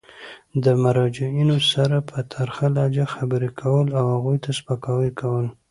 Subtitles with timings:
[0.63, 5.45] د مراجعینو سره په ترخه لهجه خبري کول او هغوی ته سپکاوی کول.